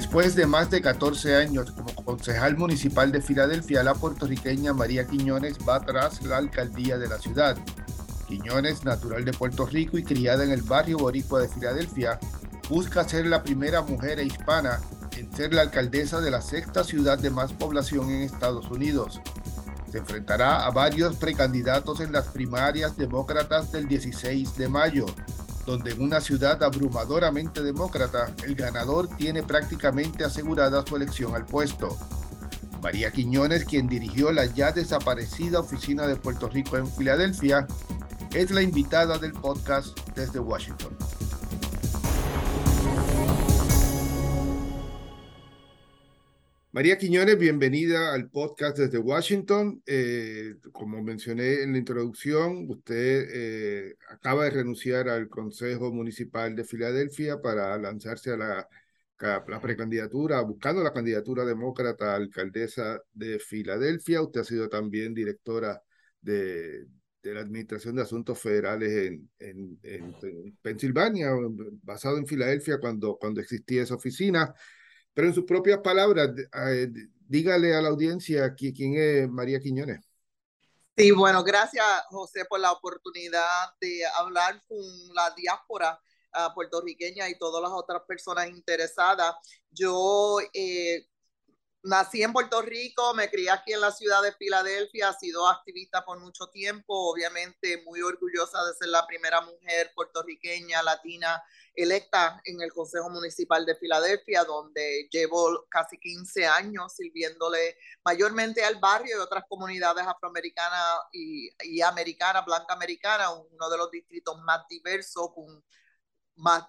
[0.00, 5.58] Después de más de 14 años como concejal municipal de Filadelfia, la puertorriqueña María Quiñones
[5.68, 7.54] va tras la alcaldía de la ciudad.
[8.26, 12.18] Quiñones, natural de Puerto Rico y criada en el barrio boricua de Filadelfia,
[12.70, 14.80] busca ser la primera mujer hispana
[15.18, 19.20] en ser la alcaldesa de la sexta ciudad de más población en Estados Unidos.
[19.92, 25.04] Se enfrentará a varios precandidatos en las primarias demócratas del 16 de mayo,
[25.70, 31.96] donde en una ciudad abrumadoramente demócrata, el ganador tiene prácticamente asegurada su elección al puesto.
[32.82, 37.68] María Quiñones, quien dirigió la ya desaparecida oficina de Puerto Rico en Filadelfia,
[38.34, 40.90] es la invitada del podcast desde Washington.
[46.72, 49.82] María Quiñones, bienvenida al podcast desde Washington.
[49.86, 56.62] Eh, como mencioné en la introducción, usted eh, acaba de renunciar al Consejo Municipal de
[56.62, 58.68] Filadelfia para lanzarse a la,
[59.60, 64.22] precandidatura, buscando la candidatura demócrata a alcaldesa de Filadelfia.
[64.22, 65.82] Usted ha sido también directora
[66.20, 66.86] de,
[67.24, 71.32] la Administración de Asuntos Federales en, en, en, Pensilvania,
[71.82, 74.54] basado en Filadelfia cuando, cuando existía esa oficina.
[75.20, 76.88] Pero en sus propias palabras, eh,
[77.28, 80.00] dígale a la audiencia quién es María Quiñones.
[80.96, 84.78] Sí, bueno, gracias José por la oportunidad de hablar con
[85.12, 86.00] la diáspora
[86.32, 89.34] uh, puertorriqueña y todas las otras personas interesadas.
[89.70, 91.06] Yo eh,
[91.82, 96.04] nací en Puerto Rico, me crié aquí en la ciudad de Filadelfia, he sido activista
[96.04, 101.42] por mucho tiempo, obviamente muy orgullosa de ser la primera mujer puertorriqueña latina
[101.74, 108.76] electa en el Consejo Municipal de Filadelfia, donde llevo casi 15 años sirviéndole mayormente al
[108.76, 114.66] barrio y otras comunidades afroamericanas y, y americanas, blanca americana, uno de los distritos más
[114.68, 115.64] diversos, con
[116.40, 116.64] más,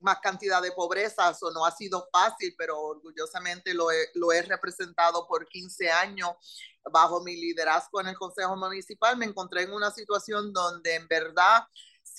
[0.00, 1.30] más cantidad de pobreza.
[1.30, 6.30] Eso no ha sido fácil, pero orgullosamente lo he, lo he representado por 15 años
[6.90, 9.16] bajo mi liderazgo en el Consejo Municipal.
[9.16, 11.64] Me encontré en una situación donde en verdad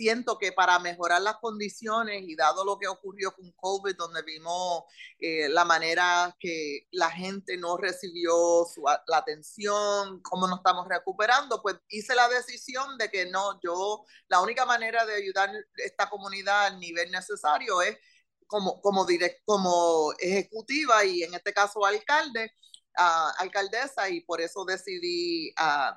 [0.01, 4.83] siento que para mejorar las condiciones y dado lo que ocurrió con COVID, donde vimos
[5.19, 11.61] eh, la manera que la gente no recibió su, la atención, cómo nos estamos recuperando,
[11.61, 16.65] pues hice la decisión de que no, yo, la única manera de ayudar esta comunidad
[16.65, 17.95] al nivel necesario es
[18.47, 22.51] como, como, direct, como ejecutiva y en este caso alcalde,
[22.97, 25.93] uh, alcaldesa, y por eso decidí uh,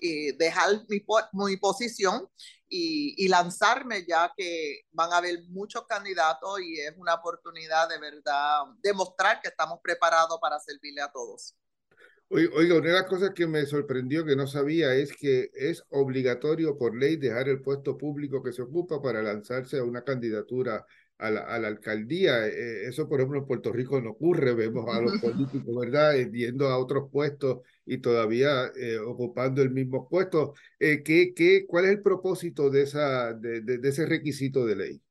[0.00, 2.28] eh, dejar mi, mi posición
[2.68, 8.62] y, lanzarme ya que van a haber muchos candidatos y es una oportunidad de verdad
[8.82, 11.56] demostrar que estamos preparados para servirle a todos.
[12.32, 16.78] Oiga, una de las cosas que me sorprendió que no sabía es que es obligatorio
[16.78, 20.86] por ley dejar el puesto público que se ocupa para lanzarse a una candidatura
[21.20, 22.46] a la, a la alcaldía.
[22.48, 24.54] Eh, eso, por ejemplo, en Puerto Rico no ocurre.
[24.54, 29.70] Vemos a los políticos, ¿verdad?, eh, yendo a otros puestos y todavía eh, ocupando el
[29.70, 30.54] mismo puesto.
[30.78, 35.02] ¿qué, qué, ¿Cuál es el propósito de, esa, de, de, de ese requisito de ley?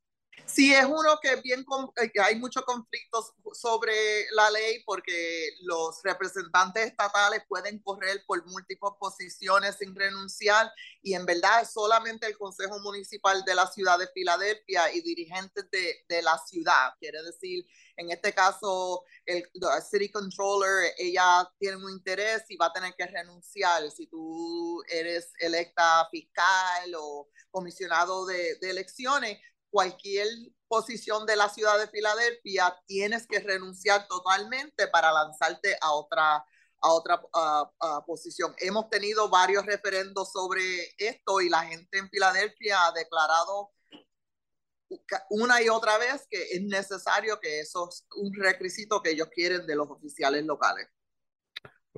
[0.52, 1.64] Sí, es uno que bien
[2.02, 3.94] eh, hay muchos conflictos sobre
[4.32, 10.72] la ley porque los representantes estatales pueden correr por múltiples posiciones sin renunciar
[11.04, 15.70] y en verdad es solamente el Consejo Municipal de la ciudad de Filadelfia y dirigentes
[15.70, 17.66] de, de la ciudad, quiere decir,
[18.00, 19.44] en este caso, el,
[19.92, 23.92] City Controller, ella tiene un interés y va a tener que renunciar.
[23.92, 29.38] Si tú eres electa fiscal o comisionado de, de elecciones
[29.70, 30.28] cualquier
[30.68, 36.46] posición de la ciudad de Filadelfia, tienes que renunciar totalmente para lanzarte a otra,
[36.82, 37.22] a otra
[38.06, 38.54] posición.
[38.58, 43.72] Hemos tenido varios referendos sobre esto y la gente en Filadelfia ha declarado
[45.30, 49.66] una y otra vez que es necesario que eso es un requisito que ellos quieren
[49.68, 50.88] de los oficiales locales.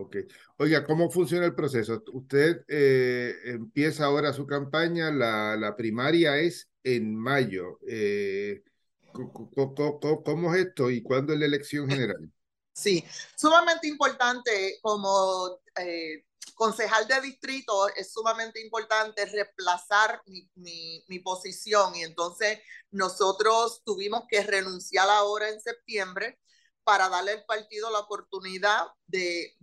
[0.02, 0.18] Ok.
[0.58, 2.04] Oiga, ¿cómo funciona el proceso?
[2.12, 7.78] Usted eh, empieza ahora su campaña, la, la primaria es en mayo.
[7.88, 8.64] Eh,
[9.12, 12.32] ¿cómo, es esto y cuándo es la elección general?
[12.74, 13.06] Sí,
[13.36, 16.26] sumamente importante como eh,
[16.56, 22.60] concejal de distrito, es sumamente importante reemplazar mi, mi, mi, posición y entonces
[22.90, 26.40] nosotros tuvimos que renunciar ahora en septiembre
[26.84, 29.56] para darle al partido la oportunidad de,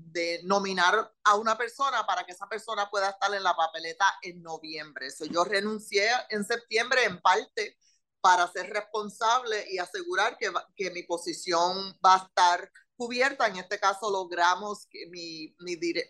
[0.44, 5.10] nominar a una persona para que esa persona pueda estar en la papeleta en noviembre.
[5.10, 7.76] So, yo renuncié en septiembre en parte
[8.20, 13.46] para ser responsable y asegurar que, mi posición va a estar cubierta.
[13.46, 15.54] En este caso logramos que mi,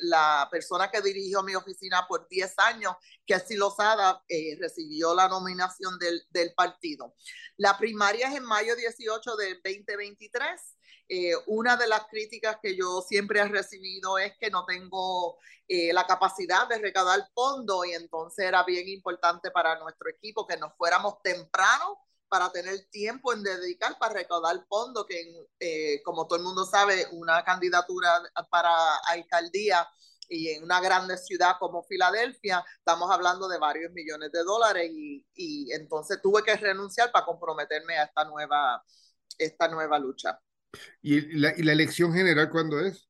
[0.01, 2.95] la persona que dirigió mi oficina por 10 años,
[3.27, 7.15] que es Lozada, eh, recibió la nominación del, del, partido.
[7.57, 10.78] La primaria es en mayo 18 del 2023.
[11.09, 15.93] Eh, una de las críticas que yo siempre he recibido es que no tengo eh,
[15.95, 20.75] la capacidad de recaudar fondos y entonces era bien importante para nuestro equipo que nos
[20.77, 26.45] fuéramos temprano para tener tiempo en dedicar para recaudar fondos, que eh, como todo el
[26.45, 28.71] mundo sabe, una candidatura para
[29.09, 29.89] alcaldía
[30.29, 35.25] y en una grande ciudad como Filadelfia, estamos hablando de varios millones de dólares y,
[35.35, 38.85] y entonces tuve que renunciar para comprometerme a esta nueva,
[39.39, 40.39] esta nueva lucha.
[41.03, 43.09] ¿Y la, ¿Y la elección general cuándo es?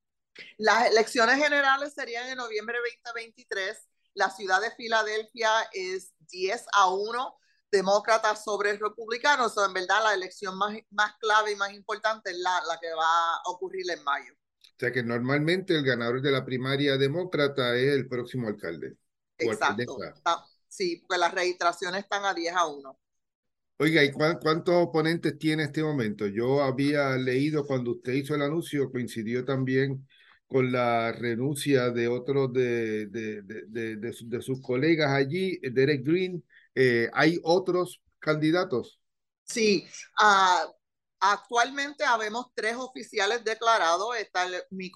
[0.56, 3.76] Las elecciones generales serían en noviembre 2023.
[4.14, 7.38] La ciudad de Filadelfia es 10 a 1
[7.70, 12.38] demócratas sobre republicanos, o en verdad la elección más, más clave y más importante es
[12.38, 14.32] la, la que va a ocurrir en mayo.
[14.32, 18.96] O sea que normalmente el ganador de la primaria demócrata es el próximo alcalde.
[19.36, 19.98] Exacto.
[20.24, 22.98] Ah, sí, porque las registraciones están a 10 a 1.
[23.80, 26.26] Oiga, ¿y cuántos oponentes tiene este momento?
[26.26, 30.06] Yo había leído cuando usted hizo el anuncio, coincidió también
[30.48, 36.42] con la renuncia de otros de, de, de, de, sus colegas allí, Derek Green,
[36.74, 39.00] eh, ¿Hay otros candidatos?
[39.44, 39.86] Sí,
[40.20, 40.77] uh,
[41.20, 44.16] actualmente habemos tres oficiales declarados.
[44.16, 44.90] Está mi,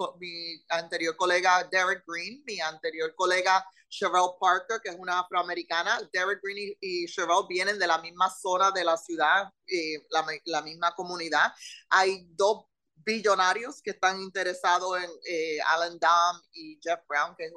[0.69, 6.01] anterior colega Derek Green, mi anterior colega Cheryl Parker, que es una afroamericana.
[6.13, 10.05] Derek Green y, y Cheryl vienen de la misma zona de la ciudad, eh,
[10.45, 11.53] la, misma comunidad.
[11.91, 12.67] Hay dos
[13.05, 17.51] billonarios que están interesados en eh, Alan Dam y Jeff Brown, que,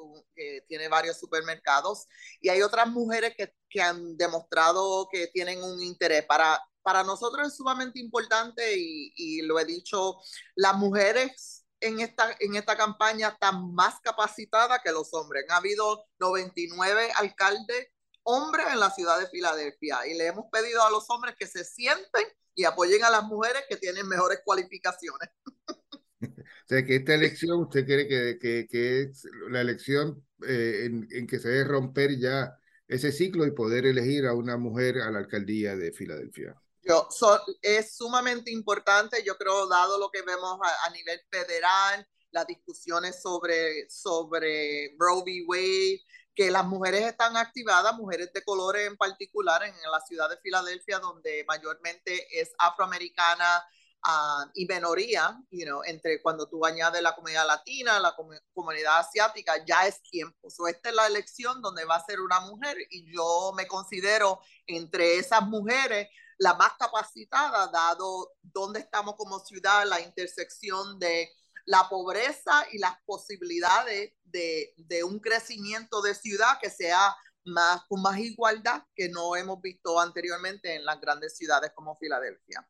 [0.67, 2.07] tiene varios supermercados.
[2.41, 6.25] Y hay otras mujeres que, han demostrado que tienen un interés.
[6.25, 10.17] Para, para nosotros es sumamente importante y, y lo he dicho,
[10.55, 15.45] las mujeres en esta, en esta campaña están más capacitadas que los hombres.
[15.49, 17.87] Ha habido 99 alcaldes
[18.23, 21.63] hombres en la ciudad de Filadelfia y le hemos pedido a los hombres que se
[21.63, 22.23] sienten
[22.53, 25.29] y apoyen a las mujeres que tienen mejores cualificaciones.
[26.21, 31.07] O sea, que esta elección, ¿usted cree que, que, que es la elección eh, en,
[31.11, 35.11] en, que se debe romper ya ese ciclo y poder elegir a una mujer a
[35.11, 36.55] la alcaldía de Filadelfia?
[36.87, 42.07] Yo, so, es sumamente importante, yo creo, dado lo que vemos a, a nivel federal,
[42.29, 45.45] las discusiones sobre, sobre Roe v.
[45.47, 46.01] Wade,
[46.35, 50.37] que las mujeres están activadas, mujeres de colores en particular, en, en la ciudad de
[50.37, 53.63] Filadelfia, donde mayormente es afroamericana
[54.05, 58.99] uh, y minoría, you know, entre cuando tú añades la comunidad latina, la com comunidad
[58.99, 60.51] asiática, ya es tiempo.
[60.51, 64.39] So, esta es la elección donde va a ser una mujer y yo me considero
[64.67, 71.29] entre esas mujeres la más capacitada, dado dónde estamos como ciudad, la intersección de
[71.65, 77.15] la pobreza y las posibilidades de, de un crecimiento de ciudad que sea
[77.45, 82.67] más, con más igualdad que no hemos visto anteriormente en las grandes ciudades como Filadelfia.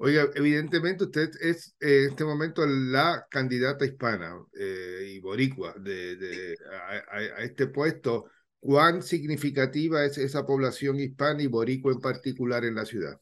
[0.00, 6.56] Oiga, evidentemente usted es en este momento la candidata hispana eh, y boricua de, de
[6.72, 8.26] a, a, a, este puesto.
[8.60, 13.20] ¿Cuán significativa es esa población hispana y boricua en particular en la ciudad?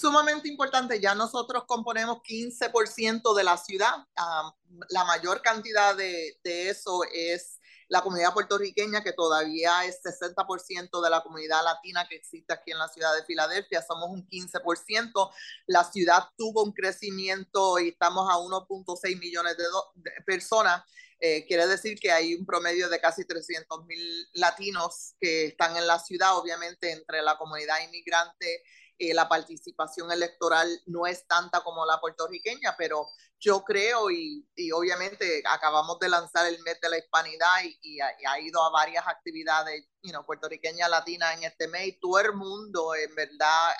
[0.00, 1.00] sumamente importante.
[1.00, 3.94] Ya nosotros componemos 15% de la ciudad.
[3.96, 4.52] Um,
[4.88, 7.58] la mayor cantidad de, de, eso es
[7.88, 12.78] la comunidad puertorriqueña, que todavía es 60% de la comunidad latina que existe aquí en
[12.78, 13.82] la ciudad de Filadelfia.
[13.82, 15.30] Somos un 15%.
[15.66, 19.64] La ciudad tuvo un crecimiento y estamos a 1.6 millones de,
[19.96, 20.82] de personas.
[21.20, 25.86] Eh, quiere decir que hay un promedio de casi 300 mil latinos que están en
[25.86, 28.62] la ciudad, obviamente entre la comunidad inmigrante
[29.02, 33.08] eh, la participación electoral no es tanta como la puertorriqueña, pero
[33.38, 38.40] yo creo y, y obviamente acabamos de lanzar el mes de la hispanidad y, ha,
[38.40, 42.94] ido a varias actividades you know, puertorriqueña latina en este mes y todo el mundo
[42.94, 43.70] en verdad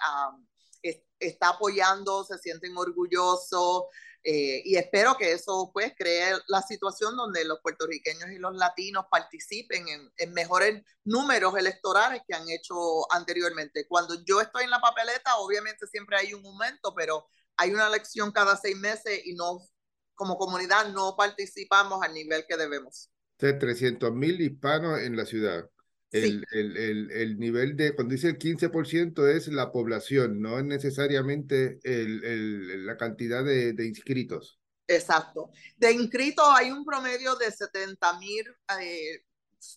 [0.80, 3.84] es, está apoyando, se sienten orgullosos.
[4.22, 9.06] Eh, y espero que eso pues cree la situación donde los puertorriqueños y los latinos
[9.10, 12.74] participen en, en, mejores números electorales que han hecho
[13.12, 13.86] anteriormente.
[13.88, 18.30] Cuando yo estoy en la papeleta, obviamente siempre hay un aumento, pero hay una elección
[18.30, 19.66] cada seis meses y no,
[20.14, 23.10] como comunidad no participamos al nivel que debemos.
[23.38, 25.68] 300 mil hispanos en la ciudad.
[26.10, 26.44] El, sí.
[26.52, 31.78] el, el, el, nivel de, cuando dice el 15% es la población, no es necesariamente
[31.84, 34.58] el, la cantidad de, de, inscritos.
[34.88, 35.50] Exacto.
[35.76, 38.44] De inscritos hay un promedio de 70 mil,
[38.80, 39.22] eh,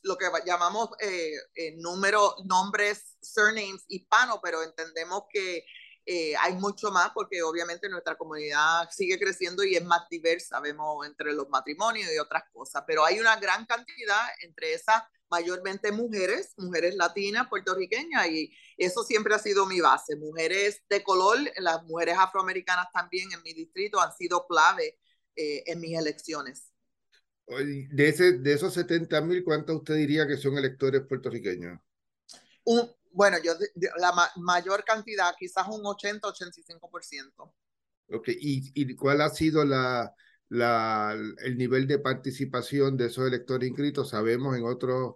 [0.04, 5.66] lo que llamamos eh, eh, número, nombres, surnames hispanos, pero entendemos que
[6.06, 11.06] eh, hay mucho más porque obviamente nuestra comunidad sigue creciendo y es más diversa, vemos
[11.06, 15.02] entre los matrimonios y otras cosas, pero hay una gran cantidad entre esas
[15.34, 20.16] mayormente mujeres, mujeres latinas, puertorriqueñas, y eso siempre ha sido mi base.
[20.16, 25.00] Mujeres de color, las mujeres afroamericanas también en mi distrito han sido clave
[25.36, 26.72] eh, en mis elecciones.
[27.48, 31.80] De, ese, de esos 70 mil, ¿cuántos usted diría que son electores puertorriqueños?
[32.64, 33.54] Un, bueno, yo
[33.98, 37.52] la mayor cantidad, quizás un 80-85%.
[38.12, 40.14] Ok, ¿Y, ¿Y cuál ha sido la,
[40.50, 44.10] la, el nivel de participación de esos electores inscritos?
[44.10, 45.14] Sabemos en otras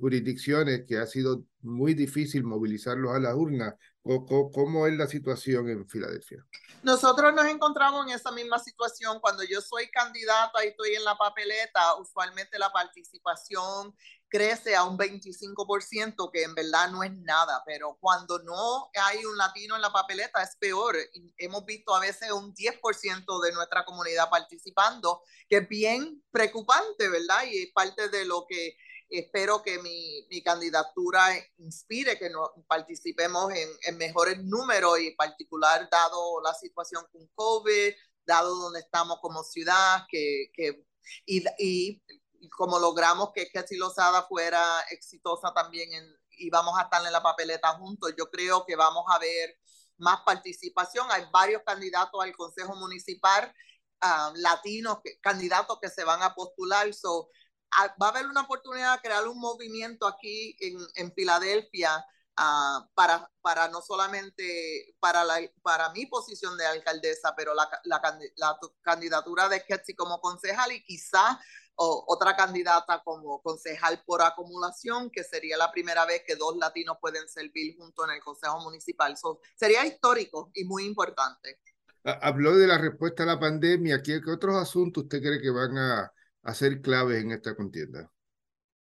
[0.00, 3.74] jurisdicciones que ha sido muy difícil movilizarlos a las urnas.
[4.02, 6.44] ¿Cómo, ¿Cómo, es la situación en Filadelfia?
[6.82, 9.18] Nosotros nos encontramos en esa misma situación.
[9.20, 13.94] Cuando yo soy candidata y estoy en la papeleta, usualmente la participación
[14.28, 19.36] crece a un 25%, que en verdad no es nada, pero cuando no hay un
[19.36, 20.96] latino en la papeleta es peor.
[21.38, 27.44] Hemos visto a veces un 10% de nuestra comunidad participando, que es bien preocupante, ¿verdad?
[27.48, 28.76] Y es parte de lo que
[29.18, 31.28] espero que mi, mi candidatura
[31.58, 32.30] inspire que
[32.66, 37.92] participemos en, en mejores números y particular dado la situación con COVID,
[38.26, 40.84] dado donde estamos como ciudad, que, que
[41.26, 42.02] y, y
[42.50, 47.22] como logramos que Ketsi Lozada fuera exitosa también en, y vamos a estar en la
[47.22, 49.58] papeleta juntos, yo creo que vamos a ver
[49.98, 51.06] más participación.
[51.10, 53.52] Hay varios candidatos al Consejo Municipal
[54.02, 56.92] uh, latinos, que, candidatos que se van a postular.
[56.92, 57.28] So,
[58.00, 62.04] va a haber una oportunidad de crear un movimiento aquí en, en Filadelfia
[62.38, 68.00] uh, para, para no solamente para, la, para mi posición de alcaldesa, pero la, la,
[68.36, 71.40] la candidatura de Ketsi como concejal y quizá
[71.76, 76.98] o, otra candidata como concejal por acumulación, que sería la primera vez que dos latinos
[77.00, 79.16] pueden servir junto en el Consejo Municipal.
[79.16, 81.60] So, sería histórico y muy importante.
[82.04, 84.02] Habló de la respuesta a la pandemia.
[84.02, 86.12] ¿Qué, qué otros asuntos usted cree que van a,
[86.44, 88.10] a ser claves en esta contienda?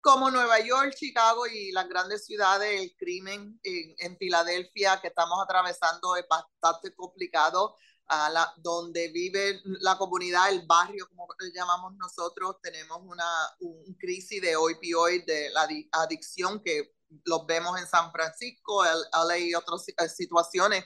[0.01, 5.39] Como Nueva York, Chicago y las grandes ciudades, el crimen en, en Filadelfia que estamos
[5.41, 7.75] atravesando es bastante complicado
[8.08, 13.25] a la, donde vive la comunidad, el barrio, como le llamamos nosotros, tenemos una
[13.62, 16.93] un crisis de opioid, de la adicción que
[17.25, 20.86] los vemos en San Francisco, LA y otras eh, situaciones.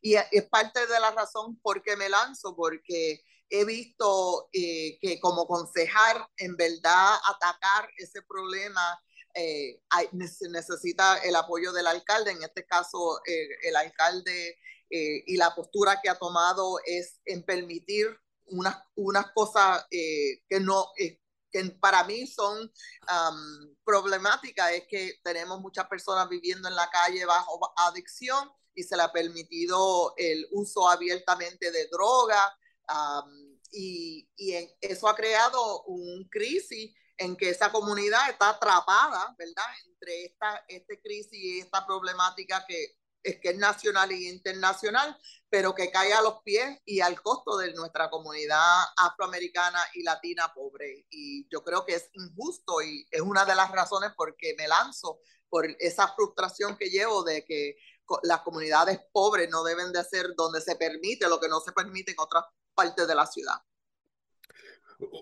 [0.00, 5.20] Y es parte de la razón por qué me lanzo, porque he visto eh, que
[5.20, 9.00] como concejal, en verdad, atacar ese problema
[9.34, 12.32] eh, hay, necesita el apoyo del alcalde.
[12.32, 14.58] En este caso, eh, el alcalde
[14.90, 18.08] eh, y la postura que ha tomado es en permitir
[18.46, 25.86] unas, unas cosas que no, que para mí son um, problemáticas, es que tenemos muchas
[25.86, 31.70] personas viviendo en la calle bajo adicción y se le ha permitido el uso abiertamente
[31.70, 32.57] de droga
[32.92, 39.34] um, y, y en, eso ha creado un crisis en que esa comunidad está atrapada,
[39.36, 39.64] ¿verdad?
[39.86, 45.18] Entre esta, este crisis y esta problemática que es que es nacional e internacional,
[45.50, 50.52] pero que cae a los pies y al costo de nuestra comunidad afroamericana y latina
[50.54, 51.06] pobre.
[51.10, 54.68] Y yo creo que es injusto y es una de las razones por que me
[54.68, 57.76] lanzo por esa frustración que llevo de que
[58.22, 62.12] las comunidades pobres no deben de ser donde se permite lo que no se permite
[62.12, 62.44] en otras
[62.78, 63.56] partes de la ciudad.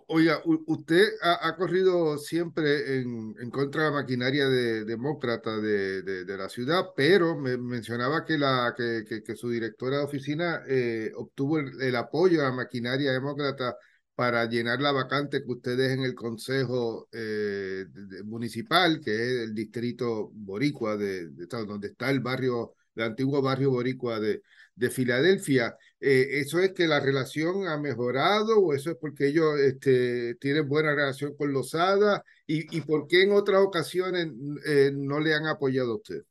[0.08, 6.86] Oiga, usted ha, corrido siempre en, contra de la maquinaria de, demócrata de, la ciudad,
[6.96, 8.38] pero me mencionaba que,
[9.36, 13.76] su directora de oficina eh, obtuvo el, apoyo a la maquinaria demócrata
[14.14, 17.84] para llenar la vacante que ustedes en el Consejo eh,
[18.24, 24.20] Municipal, que es el distrito boricua, de, donde está el barrio, el antiguo barrio boricua
[24.20, 25.76] de Filadelfia.
[26.00, 30.68] Eh, ¿Eso es que la relación ha mejorado o eso es porque ellos este, tienen
[30.68, 32.22] buena relación con los HADA?
[32.46, 34.28] ¿Y, y por qué en otras ocasiones
[34.66, 36.22] eh, no le han apoyado a usted?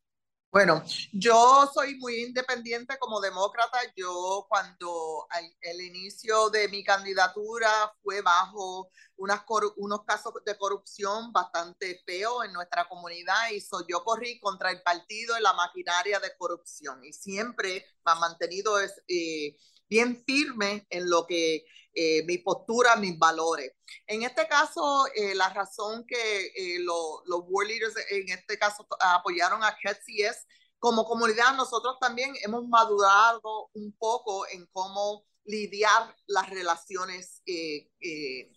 [0.56, 3.78] Bueno, yo soy muy independiente como demócrata.
[3.94, 5.28] Yo cuando
[5.60, 7.70] el inicio de mi candidatura
[8.02, 14.40] fue bajo unos casos de corrupción bastante feos en nuestra comunidad y so, yo corrí
[14.40, 19.58] contra el partido y la maquinaria de corrupción y siempre me ha mantenido eh,
[19.90, 23.72] bien firme en lo que eh, mi postura, mis valores.
[24.06, 28.86] En este caso, eh, la razón que eh, lo, los world leaders en este caso
[29.00, 30.46] apoyaron a Ketsi es,
[30.78, 38.52] como comunidad, nosotros también hemos madurado un poco en cómo lidiar las relaciones eh, eh,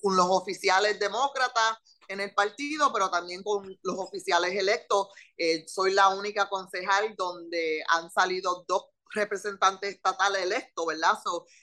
[0.00, 1.78] con los oficiales demócratas
[2.08, 5.08] en el partido, pero también con los oficiales electos.
[5.36, 11.18] Eh, soy la única concejal donde han salido dos representante estatal electo, ¿verdad?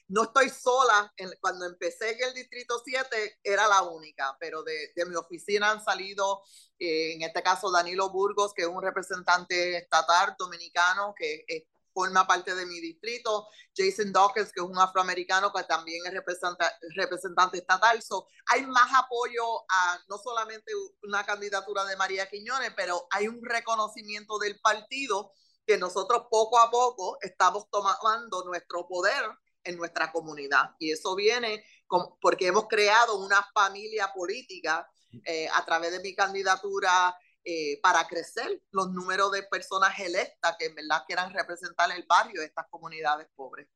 [0.08, 1.13] no estoy sola.
[1.41, 6.41] cuando empecé en el Distrito 7 era la única, pero de, mi oficina han salido,
[6.77, 11.46] eh, en este caso, Danilo Burgos, que es un representante estatal dominicano que
[11.94, 16.65] forma parte de mi distrito, Jason Dawkins, que es un afroamericano que también es representante,
[16.96, 18.00] representante estatal.
[18.48, 20.72] Hay más apoyo a no solamente
[21.03, 25.34] una candidatura de María Quiñones, pero hay un reconocimiento del partido
[25.70, 29.24] que nosotros poco a poco estamos tomando nuestro poder
[29.64, 30.72] en nuestra comunidad.
[30.80, 34.90] Y eso viene con, porque hemos creado una familia política
[35.24, 40.66] eh, a través de mi candidatura eh, para crecer los números de personas electas que
[40.66, 43.68] en verdad quieran representar el barrio de estas comunidades pobres.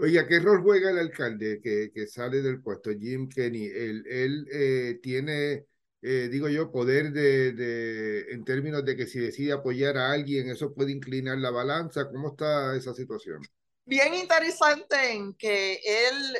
[0.00, 3.66] Oye, ¿qué rol juega el alcalde que, que sale del puesto, Jim Kenny?
[3.66, 5.68] Él, él eh, tiene,
[6.06, 10.50] eh, digo yo, poder de, de, en términos de que si decide apoyar a alguien,
[10.50, 12.10] eso puede inclinar la balanza.
[12.10, 13.40] ¿Cómo está esa situación?
[13.86, 16.38] Bien interesante en que él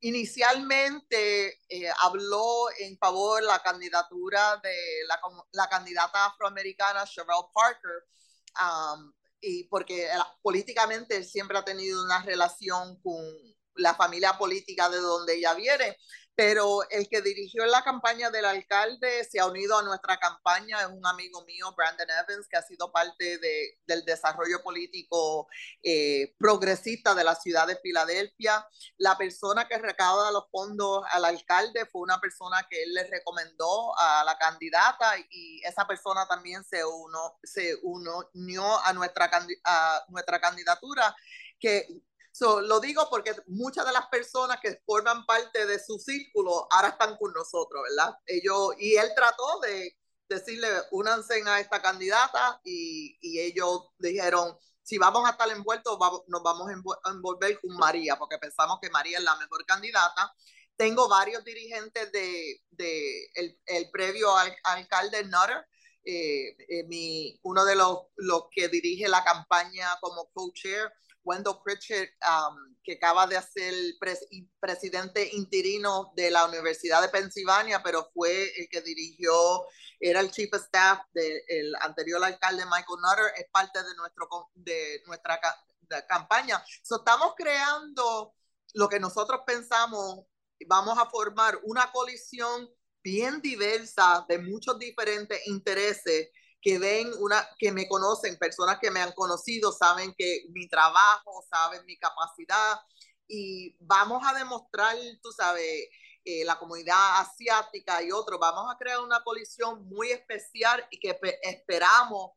[0.00, 4.74] inicialmente eh, habló en favor de la candidatura de
[5.08, 5.20] la,
[5.52, 8.04] la candidata afroamericana Cheryl Parker,
[8.60, 10.08] um, y porque
[10.40, 13.24] políticamente siempre ha tenido una relación con
[13.76, 15.96] la familia política de donde ella viene
[16.34, 20.86] pero el que dirigió la campaña del alcalde se ha unido a nuestra campaña, es
[20.86, 25.46] un amigo mío, Brandon Evans, que ha sido parte de, del desarrollo político
[25.82, 28.66] eh, progresista de la ciudad de Filadelfia.
[28.96, 33.96] La persona que recauda los fondos al alcalde fue una persona que él le recomendó
[33.98, 39.30] a la candidata y esa persona también se, uno, se unió a nuestra,
[39.64, 41.14] a nuestra candidatura
[41.60, 41.86] que
[42.40, 47.16] lo digo porque muchas de las personas que forman parte de su círculo ahora están
[47.16, 48.16] con nosotros, ¿verdad?
[48.26, 49.96] Ellos, y él trató de
[50.28, 56.42] decirle, únanse a esta candidata y, y ellos dijeron, si vamos a estar envueltos, nos
[56.42, 60.34] vamos a envolver con María, porque pensamos que María es la mejor candidata.
[60.76, 65.66] Tengo varios dirigentes de, de el, el, previo al, alcalde Nutter,
[66.04, 70.92] eh, eh, mi, uno de los, los que dirige la campaña como co-chair,
[71.24, 73.74] Wendell Pritchett, um, que acaba de ser
[74.60, 79.64] presidente interino de la Universidad de Pensilvania, pero fue el que dirigió,
[80.00, 85.02] era el chief of staff del anterior alcalde Michael Nutter, es parte de, nuestro, de
[85.06, 85.40] nuestra
[86.08, 86.62] campaña.
[86.82, 88.34] estamos creando
[88.74, 90.26] lo que nosotros pensamos,
[90.66, 92.68] vamos a formar una coalición
[93.02, 96.30] bien diversa de muchos diferentes intereses
[96.62, 101.44] que ven una, que me conocen, personas que me han conocido, saben que mi trabajo,
[101.50, 102.80] saben mi capacidad
[103.26, 105.88] y vamos a demostrar, tú sabes,
[106.24, 111.18] eh, la comunidad asiática y otros, vamos a crear una coalición muy especial y que
[111.42, 112.30] esperamos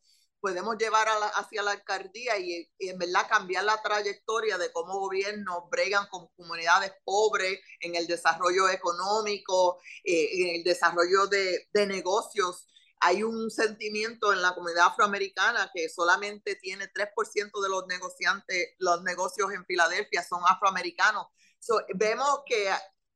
[0.45, 5.67] podemos llevar a hacia la alcaldía y, en verdad cambiar la trayectoria de cómo gobiernos
[5.71, 12.67] bregan con comunidades pobres en el desarrollo económico, eh, en el desarrollo de, de negocios
[13.05, 19.03] hay un sentimiento en la comunidad afroamericana que solamente tiene 3% de los negociantes, los
[19.03, 21.27] negocios en Filadelfia son afroamericanos.
[21.93, 22.67] vemos que,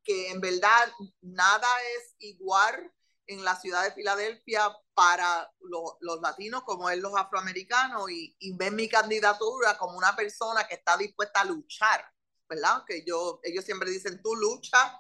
[0.04, 2.93] que en verdad nada es igual
[3.25, 8.75] en la ciudad de Filadelfia para los latinos como es los afroamericanos y, y ven
[8.75, 12.06] mi candidatura como una persona que está dispuesta a luchar,
[12.47, 12.84] ¿verdad?
[12.86, 14.91] Que yo, ellos siempre dicen, tú luchas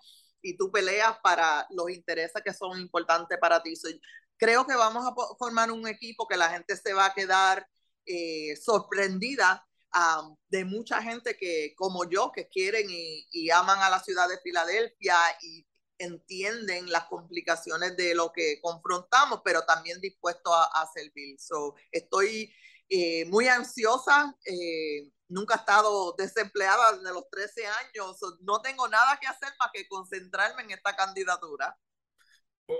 [0.41, 3.75] y tú peleas para los intereses que son importantes para ti
[4.39, 7.67] creo que vamos a formar un equipo que la gente se va a quedar
[8.05, 9.63] eh, sorprendida
[10.49, 15.17] de mucha gente que, como yo, que quieren y, aman a la ciudad de Filadelfia
[15.41, 15.65] y
[15.97, 21.39] entienden las complicaciones de lo que confrontamos, pero también dispuesto a, servir.
[21.39, 22.53] So, estoy
[22.87, 24.35] eh, muy ansiosa.
[24.45, 28.17] Eh, nunca he estado desempleada desde los 13 años.
[28.41, 31.77] no tengo nada que hacer más que concentrarme en esta candidatura.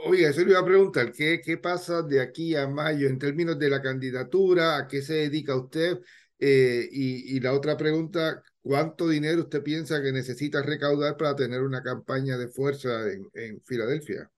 [0.06, 3.58] Oye, eso le iba a preguntar, ¿qué, ¿qué pasa de aquí a mayo en términos
[3.58, 4.78] de la candidatura?
[4.78, 6.00] ¿A qué se dedica usted?
[6.38, 11.64] Eh, y, y, la otra pregunta, ¿cuánto dinero usted piensa que necesita recaudar para tener
[11.64, 14.30] una campaña de fuerza en, en Filadelfia?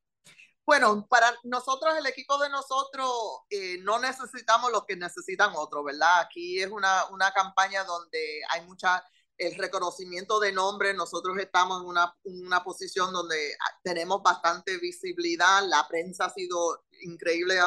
[0.65, 3.11] Bueno, para nosotros, el equipo de nosotros,
[3.49, 6.21] eh, no necesitamos lo que necesitan otros, ¿verdad?
[6.21, 9.03] Aquí es una, una campaña donde hay mucha
[9.37, 15.65] el reconocimiento de nombre, nosotros estamos en una, una, posición donde ah, tenemos bastante visibilidad,
[15.67, 17.59] la prensa ha sido increíble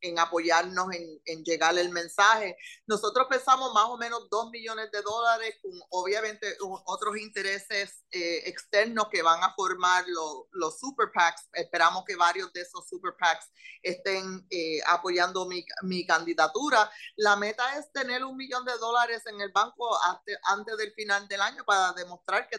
[0.00, 2.56] en apoyarnos en, en, llegar el mensaje.
[2.86, 9.08] Nosotros pensamos más o menos 2 millones de dólares con obviamente otros intereses eh, externos
[9.10, 10.04] que van a formar
[10.52, 11.48] los super PACs.
[11.54, 13.50] Esperamos que varios de esos super PACs
[13.82, 16.90] estén eh, apoyando mi, mi, candidatura.
[17.16, 19.98] La meta es tener un millón de dólares en el banco
[20.44, 22.58] antes del final del año para demostrar que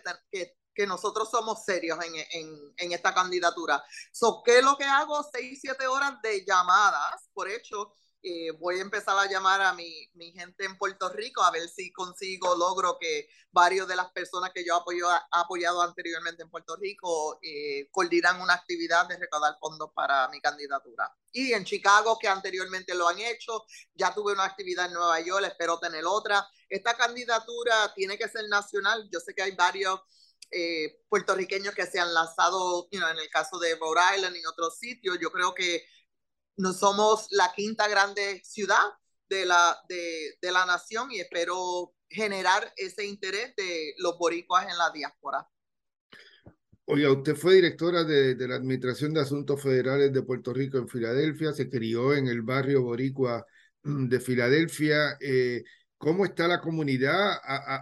[0.75, 3.83] que nosotros somos serios en, en, en, esta candidatura.
[4.11, 5.23] So, ¿Qué es lo que hago?
[5.31, 7.29] Seis, siete horas de llamadas.
[7.33, 7.93] Por hecho,
[8.27, 11.69] eh, voy a empezar a llamar a mi, mi, gente en Puerto Rico a ver
[11.69, 16.49] si consigo, logro que varios de las personas que yo apoyo, he apoyado anteriormente en
[16.49, 21.15] Puerto Rico eh, coordinan una actividad de recaudar fondos para mi candidatura.
[21.31, 25.45] Y en Chicago, que anteriormente lo han hecho, ya tuve una actividad en Nueva York,
[25.45, 26.47] espero tener otra.
[26.67, 29.07] Esta candidatura tiene que ser nacional.
[29.13, 29.99] Yo sé que hay varios
[30.57, 35.17] eh, puertorriqueños que se han lanzado, en el caso de Rhode Island y otros sitios.
[35.21, 35.83] Yo creo que
[36.55, 38.85] no somos la quinta grande ciudad
[39.27, 44.91] de la, de, la nación y espero generar ese interés de los boricuas en la
[44.91, 45.45] diáspora.
[46.85, 51.51] Oiga, usted fue directora de, la Administración de Asuntos Federales de Puerto Rico en Filadelfia,
[51.51, 53.45] se crió en el barrio boricua
[53.83, 55.17] de Filadelfia.
[55.19, 55.63] Eh,
[56.05, 57.39] ¿Cómo está la comunidad?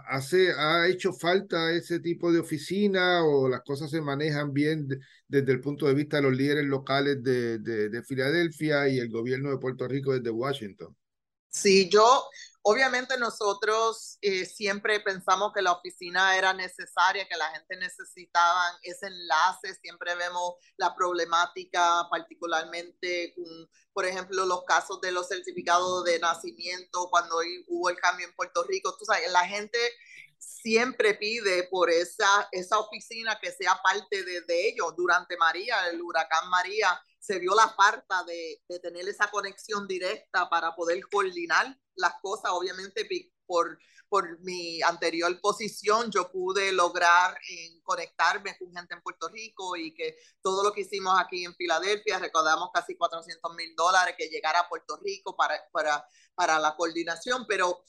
[0.08, 4.88] ¿Hace, ¿Ha hecho falta ese tipo de oficina o las cosas se manejan bien
[5.28, 9.10] desde el punto de vista de los líderes locales de, de, de Filadelfia y el
[9.10, 10.96] gobierno de Puerto Rico desde Washington?
[11.54, 12.28] Sí, yo,
[12.66, 19.06] Obviamente nosotros eh, siempre pensamos que la oficina era necesaria, que la gente necesitaba ese
[19.06, 26.18] enlace, siempre vemos la problemática particularmente con, por ejemplo, los casos de los certificados de
[26.20, 27.36] nacimiento, cuando
[27.66, 29.78] hubo el cambio en Puerto Rico, tú sabes, la gente
[30.38, 34.96] siempre pide por esa, esa oficina que sea parte de, de ellos.
[34.96, 40.76] Durante María, el huracán María, se vio la falta de, tener esa conexión directa para
[40.76, 42.50] poder coordinar las cosas.
[42.52, 43.08] Obviamente,
[43.46, 43.78] por,
[44.10, 49.94] por mi anterior posición, yo pude lograr en conectarme con gente en Puerto Rico y
[49.94, 54.60] que todo lo que hicimos aquí en Filadelfia, recaudamos casi 400 mil dólares que llegara
[54.60, 57.84] a Puerto Rico para, para, para la coordinación, pero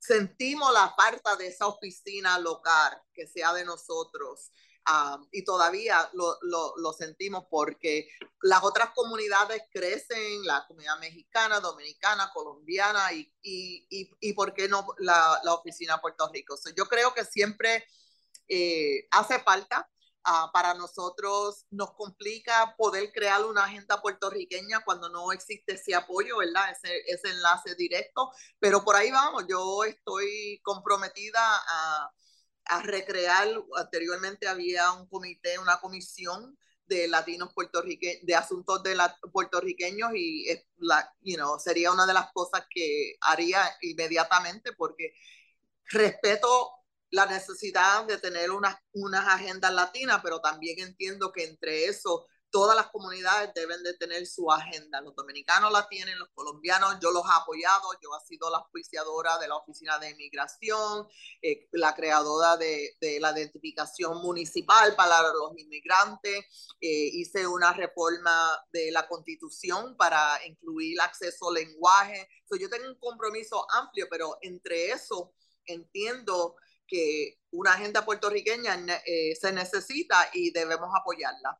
[0.00, 4.50] sentimos la falta de esa oficina local que sea de nosotros.
[4.90, 8.08] Um, y todavía lo, lo, sentimos porque
[8.40, 14.66] las otras comunidades crecen, la comunidad mexicana, dominicana, colombiana y, y, y, y por qué
[14.66, 16.56] no la, la oficina Puerto Rico.
[16.56, 17.86] So, yo creo que siempre
[18.48, 19.88] eh, hace falta.
[20.24, 26.38] Uh, para nosotros nos complica poder crear una agenda puertorriqueña cuando no existe ese apoyo,
[26.38, 26.70] ¿verdad?
[26.70, 32.12] Ese, ese enlace directo, pero por ahí vamos, yo estoy comprometida a,
[32.64, 39.16] a recrear, anteriormente había un comité, una comisión de latinos puertorriqueños, de asuntos de la,
[39.32, 40.46] puertorriqueños y
[40.78, 45.14] la, you know, sería una de las cosas que haría inmediatamente porque
[45.86, 46.70] respeto
[47.10, 52.76] la necesidad de tener unas, unas agendas latinas, pero también entiendo que entre eso todas
[52.76, 55.00] las comunidades deben de tener su agenda.
[55.00, 59.38] Los dominicanos la tienen, los colombianos, yo los he apoyado, yo he sido la auspiciadora
[59.38, 61.08] de la Oficina de Inmigración,
[61.40, 66.44] eh, la creadora de, la identificación municipal para los inmigrantes,
[66.80, 72.28] eh, hice una reforma de la constitución para incluir acceso al lenguaje.
[72.44, 75.32] So, yo tengo un compromiso amplio, pero entre eso
[75.64, 78.74] entiendo que una agenda puertorriqueña
[79.06, 81.58] eh, se necesita y debemos apoyarla.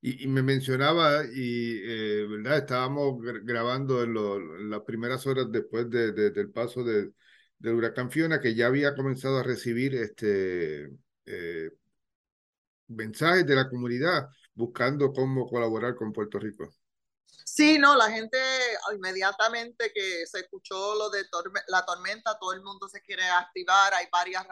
[0.00, 2.58] Y, y, me mencionaba, y eh, ¿verdad?
[2.58, 7.10] estábamos grabando en, lo, en, las primeras horas después de, de, del paso de,
[7.58, 10.88] del huracán Fiona, que ya había comenzado a recibir este,
[11.26, 11.70] eh,
[12.88, 16.72] mensajes de la comunidad buscando cómo colaborar con Puerto Rico.
[17.44, 18.38] Sí, no, la gente
[18.94, 23.94] inmediatamente que se escuchó lo de torme la tormenta, todo el mundo se quiere activar,
[23.94, 24.46] hay varias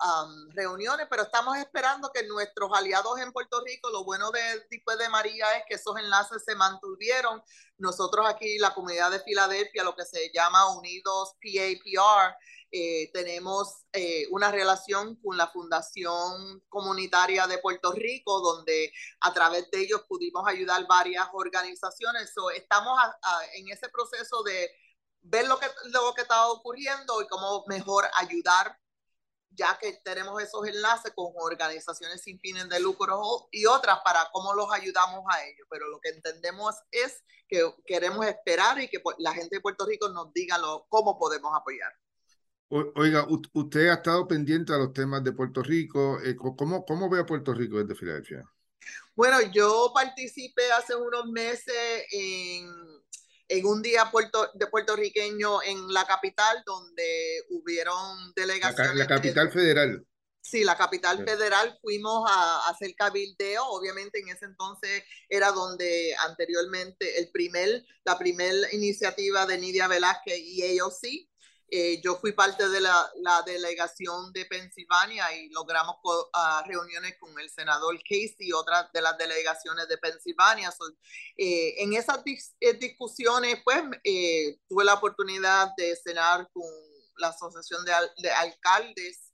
[0.00, 4.98] um, reuniones, pero estamos esperando que nuestros aliados en Puerto Rico, lo bueno de después
[4.98, 7.42] de María es que esos enlaces se mantuvieron.
[7.78, 12.36] Nosotros aquí, la comunidad de Filadelfia, lo que se llama Unidos PAPR,
[12.74, 19.70] eh, tenemos eh, una relación con la Fundación Comunitaria de Puerto Rico, donde a través
[19.70, 22.32] de ellos pudimos ayudar varias organizaciones.
[22.34, 24.70] So, estamos a, a, en ese proceso de
[25.22, 28.78] ver lo que, lo que está ocurriendo y cómo mejor ayudar
[29.54, 34.54] ya que tenemos esos enlaces con organizaciones sin fines de lucro y otras para cómo
[34.54, 35.66] los ayudamos a ellos.
[35.70, 40.08] Pero lo que entendemos es que queremos esperar y que la gente de Puerto Rico
[40.08, 41.92] nos diga lo, cómo podemos apoyar.
[42.94, 46.18] Oiga, usted ha estado pendiente a los temas de Puerto Rico.
[46.24, 48.50] Eh, ¿Cómo, cómo ve a Puerto Rico desde Filadelfia?
[49.14, 52.66] Bueno, yo participé hace unos meses en,
[53.48, 58.96] en un día puerto, de puertorriqueño en la capital, donde hubieron delegaciones.
[58.96, 60.06] La, capital federal.
[60.40, 67.20] Sí, la capital federal fuimos a, hacer cabildeo, obviamente en ese entonces era donde anteriormente
[67.20, 71.30] el primer, la primera iniciativa de Nidia Velázquez y ellos sí,
[71.74, 73.10] eh, yo fui parte de la,
[73.46, 79.16] delegación de Pensilvania y logramos uh, reuniones con el senador Casey y otras de las
[79.16, 80.70] delegaciones de Pensilvania.
[81.38, 83.82] eh, en esas eh, discusiones, pues,
[84.68, 86.68] tuve la oportunidad de cenar con
[87.16, 87.86] la Asociación
[88.18, 89.32] de Alcaldes,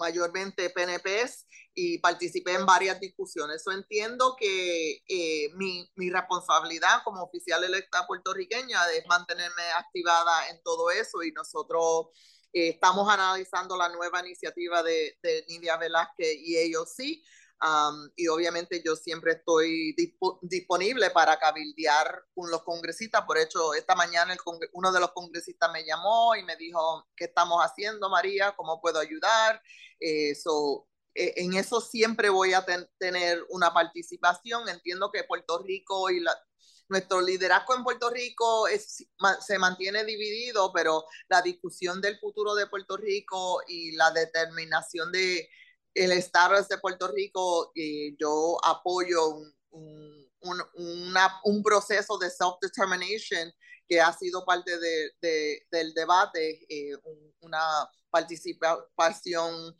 [0.00, 3.62] mayormente PNPs, y participé en varias discusiones.
[3.64, 10.90] Yo entiendo que eh, mi, responsabilidad como oficial electa puertorriqueña es mantenerme activada en todo
[10.90, 12.08] eso y nosotros
[12.52, 17.22] eh, estamos analizando la nueva iniciativa de, de Nidia Velázquez y ellos sí.
[17.62, 23.22] Um, y obviamente yo siempre estoy disp disponible para cabildear con los congresistas.
[23.26, 24.38] Por hecho, esta mañana el
[24.72, 28.54] uno de los congresistas me llamó y me dijo, ¿qué estamos haciendo, María?
[28.56, 29.60] ¿Cómo puedo ayudar?
[29.98, 34.66] Eh, so, eh, en eso siempre voy a ten, tener una participación.
[34.68, 36.34] Entiendo que Puerto Rico y la,
[36.90, 39.06] nuestro liderazgo en Puerto Rico es,
[39.46, 45.48] se mantiene dividido, pero la discusión del futuro de Puerto Rico y la determinación de
[45.94, 49.36] el estatus de Puerto Rico, eh, yo apoyo
[49.70, 50.24] un,
[51.44, 53.52] un, proceso de self-determination
[53.88, 56.96] que ha sido parte de, de, del debate, eh,
[57.40, 57.60] una
[58.10, 59.76] participación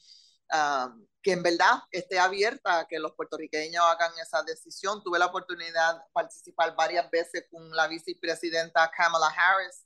[0.53, 5.03] um, que en verdad esté abierta a que los puertorriqueños hagan esa decisión.
[5.03, 9.85] Tuve la oportunidad de participar varias veces con la vicepresidenta Kamala Harris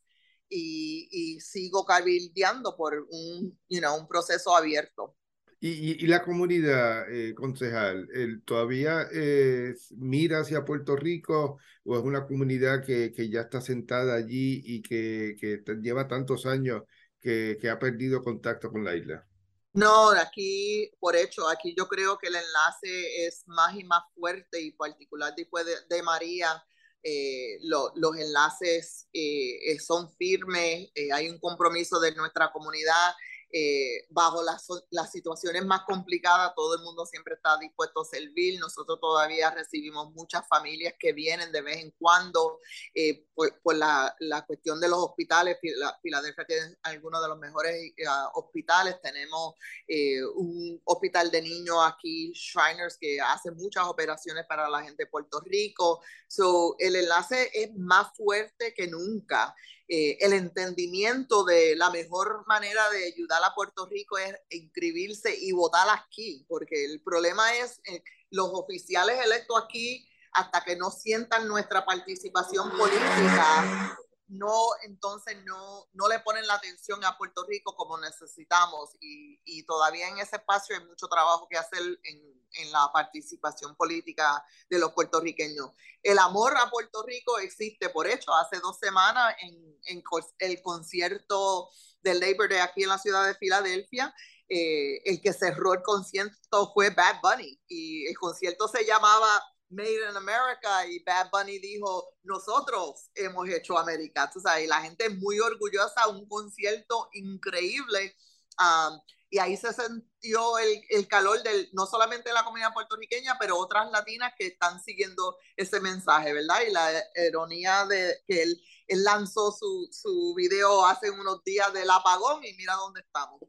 [0.48, 5.16] y, y sigo cabildeando por un, you know, un proceso abierto.
[5.64, 11.96] Y, y, y la comunidad, eh, concejal, ¿el, ¿todavía eh, mira hacia Puerto Rico o
[11.96, 16.82] es una comunidad que, que ya está sentada allí y que, que lleva tantos años
[17.18, 19.26] que, que ha perdido contacto con la isla?
[19.72, 24.60] No, aquí, por hecho, aquí yo creo que el enlace es más y más fuerte
[24.60, 26.62] y particular después de, de María,
[27.02, 33.12] eh, lo, los enlaces eh, son firmes, eh, hay un compromiso de nuestra comunidad
[33.56, 38.58] eh, bajo las, las, situaciones más complicadas, todo el mundo siempre está dispuesto a servir.
[38.58, 42.58] Nosotros todavía recibimos muchas familias que vienen de vez en cuando
[42.92, 45.58] eh, por, la, la, cuestión de los hospitales.
[46.02, 49.00] Filadelfia tiene algunos de los mejores uh, hospitales.
[49.00, 49.54] Tenemos
[49.86, 55.10] eh, un hospital de niños aquí, Shriners, que hace muchas operaciones para la gente de
[55.10, 56.02] Puerto Rico.
[56.26, 59.54] So, el enlace es más fuerte que nunca
[59.86, 65.52] eh, el entendimiento de la mejor manera de ayudar a Puerto Rico es inscribirse y
[65.52, 71.46] votar aquí, porque el problema es eh, los oficiales electos aquí, hasta que no sientan
[71.46, 73.98] nuestra participación política,
[74.34, 79.64] no, entonces no, no le ponen la atención a Puerto Rico como necesitamos y, y
[79.64, 84.78] todavía en ese espacio hay mucho trabajo que hacer en, en, la participación política de
[84.78, 85.70] los puertorriqueños.
[86.02, 90.02] El amor a Puerto Rico existe, por hecho, hace dos semanas en, en
[90.38, 91.70] el concierto
[92.00, 94.14] del Labor Day aquí en la ciudad de Filadelfia,
[94.48, 99.26] eh, el que cerró el concierto fue Bad Bunny y el concierto se llamaba
[99.74, 104.82] Made in America y Bad Bunny dijo, nosotros hemos hecho América, tú sabes, y la
[104.82, 108.16] gente muy orgullosa, un concierto increíble.
[108.58, 113.36] Um, y ahí se sintió el, el, calor del, no solamente de la comunidad puertorriqueña,
[113.40, 116.60] pero otras latinas que están siguiendo ese mensaje, ¿verdad?
[116.68, 121.90] Y la ironía de que él, él lanzó su, su video hace unos días del
[121.90, 123.40] apagón y mira dónde estamos.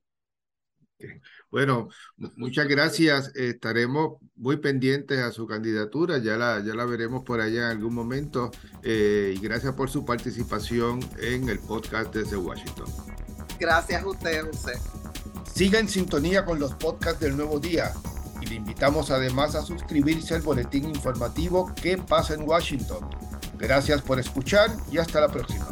[1.52, 1.90] Bueno,
[2.36, 3.32] muchas gracias.
[3.36, 6.18] Estaremos muy pendientes a su candidatura.
[6.18, 8.52] Ya la, ya la veremos por allá en algún momento.
[8.84, 12.88] Eh, y gracias por su participación en el podcast desde Washington.
[13.60, 14.74] Gracias a usted, José.
[15.54, 17.94] Siga en sintonía con los podcasts del Nuevo Día.
[18.42, 23.10] Y le invitamos además a suscribirse al boletín informativo ¿Qué pasa en Washington?
[23.58, 25.66] Gracias por escuchar y hasta la próxima.